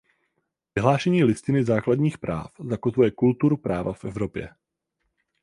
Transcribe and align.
Vyhlášení 0.75 1.23
Listiny 1.23 1.63
základních 1.63 2.17
práv 2.17 2.51
zakotvuje 2.69 3.11
kulturu 3.11 3.57
práva 3.57 3.93
v 3.93 4.05
Evropě. 4.05 4.49